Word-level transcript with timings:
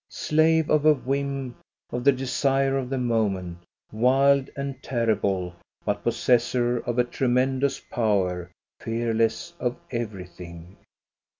Slave 0.09 0.67
of 0.67 0.83
a 0.83 0.95
whim, 0.95 1.55
of 1.91 2.03
the 2.03 2.11
desire 2.11 2.75
of 2.75 2.89
the 2.89 2.97
moment, 2.97 3.59
wild 3.91 4.49
and 4.57 4.81
terrible, 4.81 5.53
but 5.85 6.03
possessor 6.03 6.79
of 6.79 6.97
a 6.97 7.03
tre 7.03 7.27
mendous 7.27 7.87
power, 7.91 8.49
fearless 8.79 9.53
of 9.59 9.75
everything. 9.91 10.77